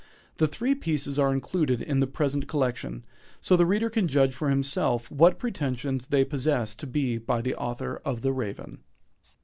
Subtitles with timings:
[0.37, 3.05] The three pieces are included in the present collection,
[3.39, 7.53] so the reader can judge for himself what pretensions they possess to be by the
[7.53, 8.79] author of "The Raven."